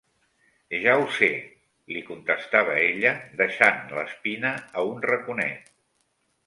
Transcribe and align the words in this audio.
Ja 0.85 0.95
ho 1.01 1.03
sé,—li 1.17 2.03
contestava 2.09 2.79
ella, 2.87 3.13
deixant 3.43 3.81
l'espina 3.99 4.57
a 4.83 4.89
un 4.95 5.09
raconet. 5.11 5.71